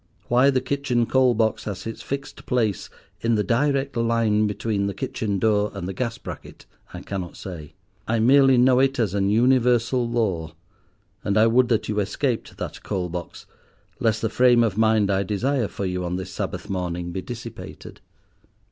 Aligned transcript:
Why 0.29 0.49
the 0.49 0.61
kitchen 0.61 1.05
coal 1.05 1.35
box 1.35 1.65
has 1.65 1.85
its 1.85 2.01
fixed 2.01 2.47
place 2.47 2.89
in 3.21 3.35
the 3.35 3.43
direct 3.43 3.95
line 3.95 4.47
between 4.47 4.87
the 4.87 4.95
kitchen 4.95 5.37
door 5.37 5.69
and 5.75 5.87
the 5.87 5.93
gas 5.93 6.17
bracket 6.17 6.65
I 6.91 7.01
cannot 7.01 7.37
say. 7.37 7.75
I 8.07 8.17
merely 8.17 8.57
know 8.57 8.79
it 8.79 8.97
as 8.97 9.13
an 9.13 9.29
universal 9.29 10.09
law; 10.09 10.55
and 11.23 11.37
I 11.37 11.45
would 11.45 11.67
that 11.69 11.87
you 11.87 11.99
escaped 11.99 12.57
that 12.57 12.81
coal 12.81 13.09
box, 13.09 13.45
lest 13.99 14.23
the 14.23 14.29
frame 14.31 14.63
of 14.63 14.75
mind 14.75 15.11
I 15.11 15.21
desire 15.21 15.67
for 15.67 15.85
you 15.85 16.03
on 16.03 16.15
this 16.15 16.31
Sabbath 16.33 16.67
morning 16.67 17.11
be 17.11 17.21
dissipated. 17.21 18.01